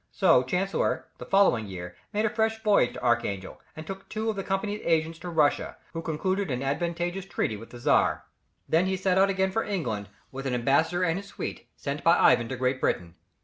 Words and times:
So 0.11 0.41
Chancellor 0.41 1.05
the 1.19 1.27
following 1.27 1.67
year, 1.67 1.95
made 2.11 2.25
a 2.25 2.29
fresh 2.31 2.63
voyage 2.63 2.93
to 2.93 3.03
Archangel, 3.03 3.61
and 3.75 3.85
took 3.85 4.09
two 4.09 4.31
of 4.31 4.35
the 4.35 4.43
Company's 4.43 4.81
agents 4.83 5.19
to 5.19 5.29
Russia, 5.29 5.77
who 5.93 6.01
concluded 6.01 6.49
an 6.49 6.63
advantageous 6.63 7.25
treaty 7.27 7.55
with 7.55 7.69
the 7.69 7.77
Czar. 7.77 8.23
Then 8.67 8.87
he 8.87 8.97
set 8.97 9.19
out 9.19 9.29
again 9.29 9.51
for 9.51 9.63
England 9.63 10.09
with 10.31 10.47
an 10.47 10.55
ambassador 10.55 11.03
and 11.03 11.17
his 11.17 11.27
suite, 11.27 11.69
sent 11.75 12.03
by 12.03 12.17
Ivan 12.17 12.49
to 12.49 12.55
Great 12.55 12.81
Britain. 12.81 13.13